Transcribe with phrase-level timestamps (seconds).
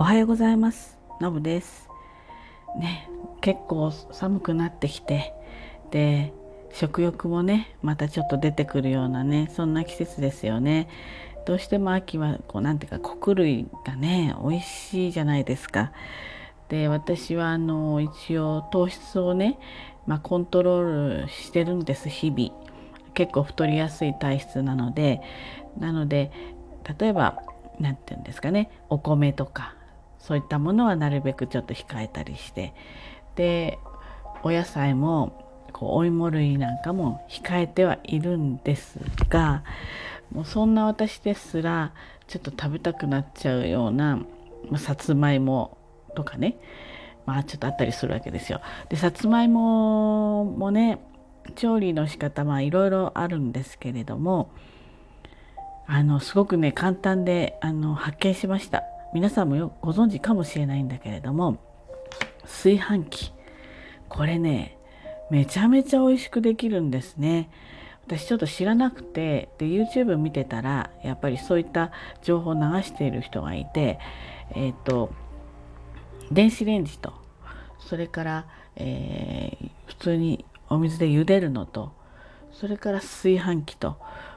[0.00, 0.96] おはようございます。
[1.20, 1.86] のぶです。
[2.78, 3.06] ね
[3.42, 5.34] 結構寒くなってきて
[5.90, 6.32] で
[6.72, 10.88] 食欲もねまたちょっと出てくるようなねそんな季節ですよね。
[11.44, 15.92] どうしても秋はこうなんていうか穀類がね美味しいじゃないですか。
[16.70, 19.58] で私はあの一応糖質をね、
[20.06, 22.52] まあ、コントロールしてるんです日々。
[23.12, 25.20] 結構太りやすい体質なので。
[25.78, 26.32] なので
[26.98, 27.42] 例えば
[27.78, 29.74] 何て言うんですかねお米とか
[30.20, 32.74] そういったものはなるべくちょっと控えたりして
[33.36, 33.78] で
[34.42, 39.64] お野菜もこうお芋類なんかも控えてはいるんですが
[40.32, 41.92] もうそんな私ですら
[42.28, 44.20] ちょっと食べたくなっちゃうような、
[44.70, 45.78] ま、さつまいも
[46.14, 46.58] とかね
[47.26, 48.60] まあちょっとあったりするわけですよ。
[48.88, 51.00] でさつまいももね
[51.56, 54.50] 調理の仕方まあいろいろあるんですけれども
[55.86, 61.58] あのすごくね簡単であの発見しました皆さんもよご存知かもしれないんだけれども
[62.42, 63.32] 炊飯器。
[64.08, 64.78] これね
[65.30, 67.50] めちゃめちゃ美味しくできるんですね。
[68.06, 74.00] 私ちょっと知らなくてで YouTube 見てたらやっぱりそういった情報を流している人がいて
[74.50, 75.12] えっ、ー、と
[76.32, 77.12] 電子レンジと
[77.78, 81.92] それから、えー、普通にお水で茹でるのと
[82.52, 83.96] それから炊飯器と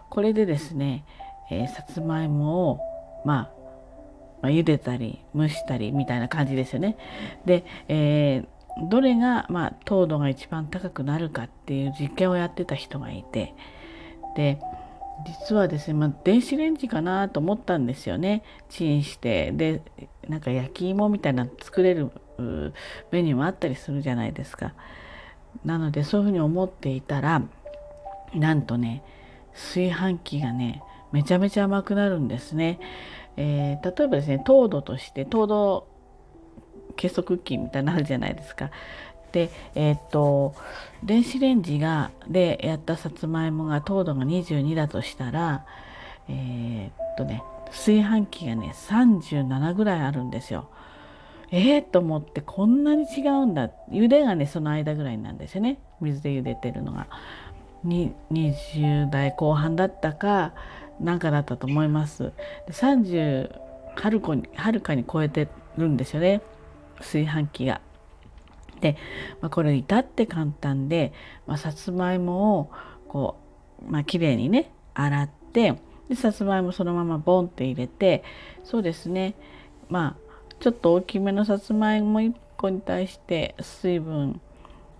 [0.09, 1.05] これでですね、
[1.49, 2.79] えー、さつまいもを、
[3.25, 3.62] まあ、
[4.43, 6.97] まあ、茹でたり蒸したりみたいな感じですよね。
[7.45, 13.55] で、えー、どれが、まあ、糖度が一番高くなるかっていう実験をやってた人がいて
[14.35, 14.59] で
[15.25, 19.81] 実はですね、まあ、電子レンジかなと思ったんですよねチンしてで
[20.27, 22.11] なんか焼き芋みたいな作れる
[23.11, 24.73] メニューもあったりするじゃないですか。
[25.63, 27.43] なのでそういうふうに思っていたら
[28.33, 29.03] なんとね
[29.53, 32.79] 炊飯器がねめちゃめちゃ甘くなるんですね。
[33.37, 35.87] えー、例えばですね糖度として糖度
[36.95, 38.69] 結束器みたいなのあるじゃないですか。
[39.31, 40.53] でえっ、と
[41.03, 45.65] 電子レンジがでやったさつまいもが糖度が22だとしたら
[46.29, 50.69] えっとね炊飯器がね37ぐらいあるんですよ。
[51.49, 57.07] えー、と思ってこんなに違うんだ茹でがねその間ぐらいなんですよね水で茹でてるのが。
[57.83, 60.53] に20代後半だったか
[61.03, 62.31] なんかだったと思います。
[62.69, 63.51] 30
[63.95, 65.47] はるかにはるかに超えて
[65.77, 66.41] るんですよね
[66.97, 67.81] 炊飯器が。
[68.81, 68.97] で、
[69.41, 71.13] まあ、これ至って簡単で、
[71.45, 72.71] まあ、さつまいもを
[73.07, 73.37] こ
[73.87, 75.75] う、まあ綺麗にね洗って
[76.09, 78.23] でさつまいもそのままボンって入れて
[78.63, 79.35] そうですね
[79.89, 84.41] まあちょっと大きめのさつまいも1個に対して水分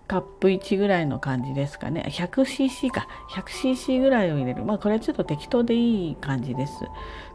[0.06, 2.04] カップ1ぐらいの感じですかね。
[2.08, 3.08] 100cc か。
[3.30, 4.64] 100cc ぐらいを入れる。
[4.64, 6.74] まあこれはちょっと適当でいい感じです。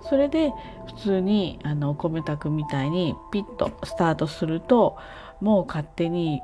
[0.02, 0.52] それで
[0.86, 4.98] 普通にあの米炊くみたいにピッとスタートすると
[5.42, 6.42] もう勝手に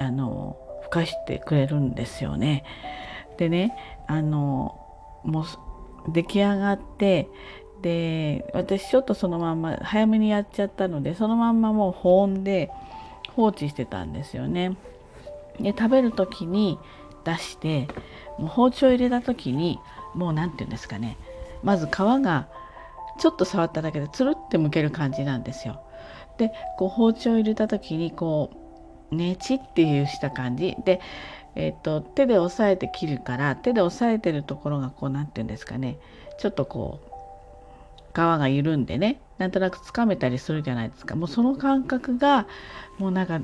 [0.00, 2.64] あのふかしてくれるんですよね。
[3.38, 3.76] でね
[4.08, 4.78] あの
[5.22, 7.28] もう出来上がって
[7.82, 12.70] で私ちょっとそのまんま早めにやっちゃったのでそのまんまもう保温で
[13.34, 14.76] 放置してたんですよね。
[15.60, 16.78] で食べる時に
[17.24, 17.88] 出して
[18.38, 19.78] もう包丁入れた時に
[20.14, 21.16] もう何て言うんですかね。
[21.62, 22.48] まず皮が
[23.18, 25.80] ちょっと触っただけでつるってむける感じなんですよ。
[26.38, 28.50] でこう包丁入れた時にこ
[29.10, 30.76] うねちっていうした感じ。
[30.84, 31.00] で
[31.54, 35.98] えーと、手で押さえて切るから手で押さえてるところがこう何て言うんですかね。
[36.38, 37.12] ちょっとこう
[38.12, 41.14] 皮が緩んでねなんとなくつかめたりするじゃないですか。
[41.14, 42.46] もうその感覚が
[42.98, 43.40] もうなんか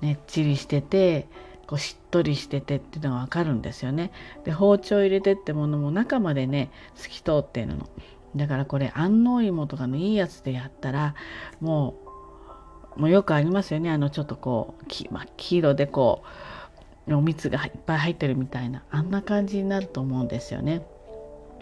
[0.00, 1.26] ねっちりしてて
[1.66, 4.10] こうしっとりしててっていうのが分かるんですよね。
[4.44, 7.88] で包丁入れてってものも中までね透き通ってるの。
[8.36, 11.14] だからこれ安納芋とかのいいやつでやったら
[11.60, 11.94] も
[12.96, 16.22] うもうよくありますよねあのちょっとこうき、まあ、黄色でこ
[17.06, 20.82] うお蜜がいっぱい入ってるみたいなあんな感じになると思うんですよね。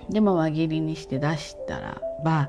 [0.09, 2.49] でも輪切りにして出したらば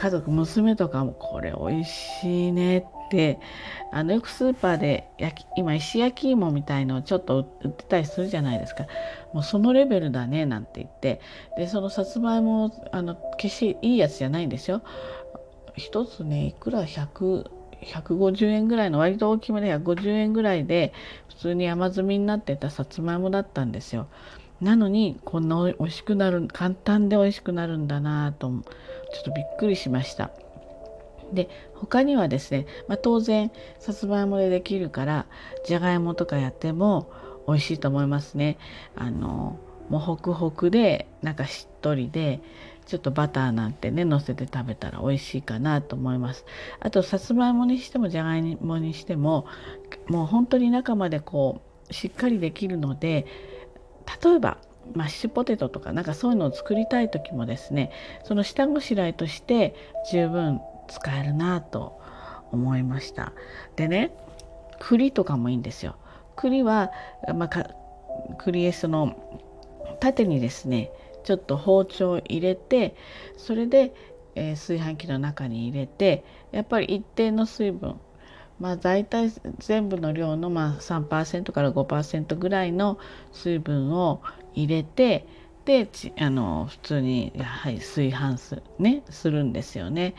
[0.00, 3.38] 家族娘とかもこれ美味しいねって
[3.92, 8.86] あのよくスーパーで焼き今石焼き芋みたいのをちょっと売ってたりするじゃないですか。
[9.34, 11.20] もうそのレベルだねなんて言って。
[11.58, 14.80] でそのさつまいもあの決していいやつじゃないんですよ。
[15.76, 17.50] 一つねいくら100
[17.82, 20.92] 150円ぐらいの割と大きめで150円ぐらいで
[21.28, 24.08] 普通に山積みになってたさつまいもだったんですよ。
[24.60, 30.30] なのにこんな美味しくなる簡単で美味しくなるんだなとちょっとびっくりしました。
[31.32, 35.26] で他にはですね、まあ、当然さつまいもでできるから
[35.64, 37.10] じゃがいもとかやっても
[37.46, 38.58] 美味しいと思いますね。
[38.96, 39.58] あの
[39.88, 42.40] もうホクホクでなんかしっとりで
[42.86, 46.44] ちょっとバターなんてね乗せて食べたら美味しいかなと思います
[46.78, 49.46] あとさつまいもにしてもじゃがいもにしても
[50.08, 53.26] もう本当に中までこうしっかりできるので
[54.22, 54.58] 例えば
[54.94, 57.90] マッシュポテトとかなんかそういうのを作りたい時もですね
[58.24, 59.74] その下ごしらえとして
[60.10, 62.00] 十分使えるなと
[62.52, 63.32] 思いました。
[63.76, 64.12] でね
[64.80, 65.96] 栗とかもいいんですよ。
[66.36, 66.90] 栗は、
[67.34, 67.66] まあ、
[68.38, 69.14] 栗エスの
[70.00, 70.90] 縦にですね
[71.22, 72.96] ちょっと包丁を入れて
[73.36, 73.92] それで、
[74.34, 78.00] えー、炊飯器の中に入れてやっぱり一定の水分
[78.60, 82.98] まあ大体全部の量のまあ3%から5%ぐらいの
[83.32, 84.22] 水分を
[84.54, 85.26] 入れて
[85.64, 90.14] であの普通にやはり炊飯す,、ね、するんですよね。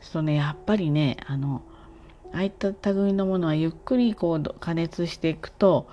[0.00, 1.62] そうねやっぱりねあの
[2.32, 5.88] ああいった類のものはゆっくりこう加熱していくと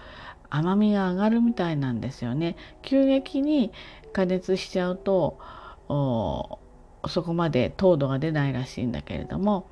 [0.50, 2.56] 甘みが上がるみたいなんですよね。
[2.84, 3.72] 急激に
[4.14, 5.40] 加熱しちゃうと
[5.90, 9.68] そこまで糖度が出ないらしいんだけれども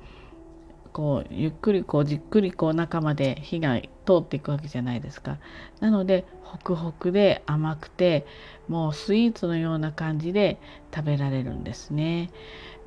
[0.96, 3.88] こうゆっくりこうじっくりこう中まで火が通
[4.20, 5.36] っていくわけじゃないですか。
[5.78, 8.24] なのでホクホクで甘くて
[8.66, 10.58] もうスイーツのような感じで
[10.94, 12.30] 食べられるんですね。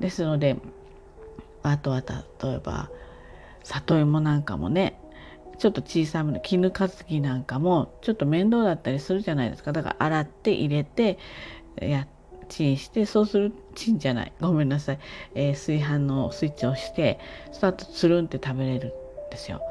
[0.00, 0.56] ですので
[1.62, 2.90] あとは例えば
[3.62, 4.98] 里芋なんかもね
[5.58, 11.16] ちょっと小さめの絹かつきなんかもちょっと面倒だったりするじゃないですかだから洗って入れて
[11.80, 12.08] やっ
[12.50, 14.98] チンしてそうするチンじゃないごめんなさい、
[15.34, 17.18] えー、炊飯のスイッチを押して
[17.52, 19.62] その後つるんって食べれるんですよ。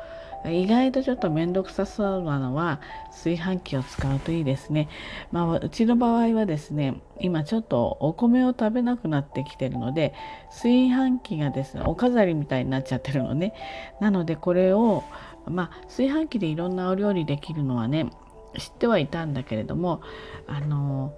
[0.45, 2.79] 意外とちょっと面倒くさそうなのは
[3.11, 4.87] 炊飯器を使うといいですね。
[5.33, 10.13] まあ、うちの場合はですね今ちょっとお米を食べなくなってきてるので
[10.49, 13.53] 炊飯器がですねお飾りみたいになっちゃってるのね。
[13.99, 15.03] なのでこれを
[15.45, 18.09] まあ炊飯器でいろんなお料理できるのはね
[18.57, 20.01] 知ってはいたんだけれども
[20.47, 21.17] あの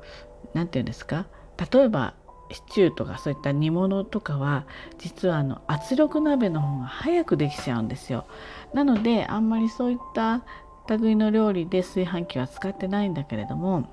[0.55, 1.27] 何て言うんですか？
[1.71, 2.13] 例えば
[2.51, 4.65] シチューとかそういった煮物とかは
[4.97, 8.25] 実はあの圧力鍋の方が早くできちゃうんですよ。
[8.73, 10.43] なのであんまりそういった
[10.89, 13.89] 類の料理で炊飯器は使ってないんだけれども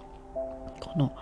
[0.81, 1.17] この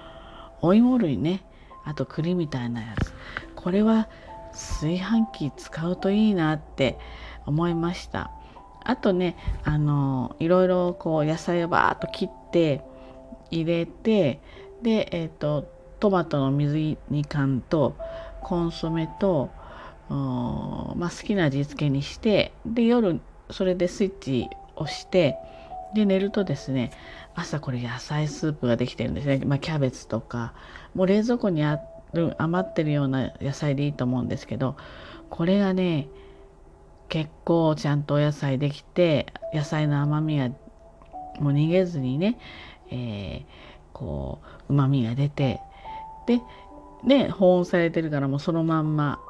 [0.62, 1.44] お芋類ね
[1.84, 3.12] あと栗みたいなやつ
[3.54, 4.08] これは
[4.52, 6.98] 炊飯器使うといいなって
[7.44, 8.30] 思いました
[8.84, 12.82] あとねあのいろいろこう野菜をバーッと切って
[13.50, 14.40] 入れて
[14.82, 17.96] でえっ、ー、とトマトの水煮缶と
[18.42, 19.50] コンソメと、
[20.08, 23.20] まあ、好きな味付けにしてで夜
[23.50, 25.36] それでスイッチ押して
[25.94, 26.92] で寝るとですね
[27.34, 30.54] 朝これ野菜スープができてるんですね、まあ、キャベツとか
[30.94, 31.80] もう冷蔵庫にあ
[32.12, 34.76] る余ってるような野菜でいいと思うんですけど
[35.30, 36.08] これがね
[37.08, 40.48] 結構ちゃんとお野菜できて野菜の甘みが
[41.40, 42.38] もう逃げずにね、
[42.90, 43.44] えー、
[43.92, 45.60] こううまみが出て
[46.26, 46.42] で
[47.04, 49.20] ね保温されてるからもうそのまんま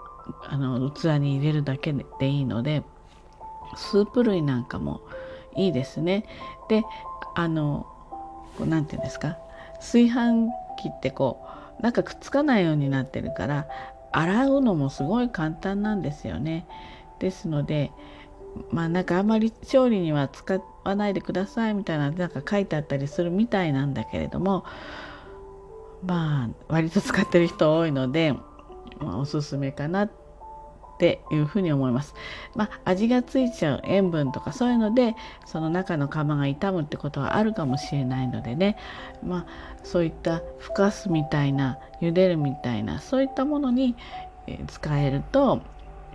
[0.49, 2.83] あの器に入れるだけでいいので
[3.77, 5.01] スープ類なんかも
[5.55, 6.25] いいですね。
[6.69, 6.85] で
[7.35, 7.87] あの
[8.61, 9.37] 何て言うんですか
[9.77, 10.49] 炊飯
[10.79, 11.41] 器ってこ
[11.79, 13.67] うなんかくっつかないようになってるから
[14.13, 16.67] 洗うのもすごい簡単なんですよね。
[17.19, 17.93] ですので
[18.71, 24.65] まあなんかあんまり調理には使わないでくださいみたいななんか書いてあったりするみたいなんだけれども
[26.07, 28.33] まあ割と使ってる人多いので、
[29.01, 30.11] まあ、おすすめかなっ
[30.99, 32.15] ていうふうに思います。
[32.55, 38.79] まあ、味がついちゃう塩分とかそういうのでその中の釜が傷むってことはあるかもしれないのでね、
[39.23, 39.47] まあ、
[39.85, 43.97] そういったふかすみたいな茹でるみたいなそういったものに
[44.69, 45.61] 使えると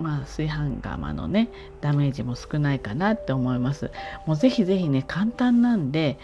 [0.02, 3.92] まあ、炊飯釜のねダメージも少ないかなって思います。
[4.26, 6.18] もうぜひぜひね簡単なんで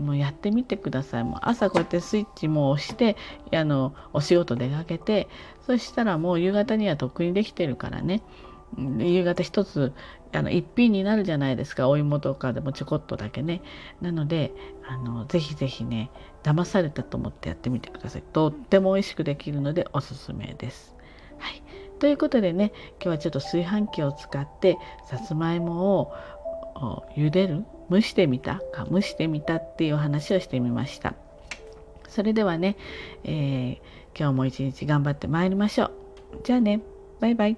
[0.00, 1.24] もうやってみてください。
[1.24, 3.16] もう朝こうやってスイッチも押して
[3.52, 5.28] あのお仕事出かけて
[5.66, 8.22] そしたらもう夕方にはとっくにできてるからね。
[8.98, 9.92] 夕方一つ
[10.32, 11.88] あの一品になるじゃないですか。
[11.88, 13.62] お芋とかでもちょこっとだけね。
[14.00, 14.52] なので
[14.88, 16.10] あのぜひぜひね
[16.42, 18.22] 騙されたと思ってやってみてください。
[18.32, 20.93] とっても美味しくできるのでおすすめです。
[22.04, 22.70] ということでね
[23.00, 24.76] 今日はちょっと炊飯器を使って
[25.08, 26.12] さつまいも
[26.76, 27.64] を茹でる？
[27.90, 28.60] 蒸してみた？
[28.74, 31.14] か蒸してみたっていう話をしてみました。
[32.06, 32.76] それではね、
[33.24, 33.76] えー、
[34.14, 35.92] 今日も一日頑張ってまいりましょう。
[36.44, 36.82] じゃあね。
[37.20, 37.56] バイバイ。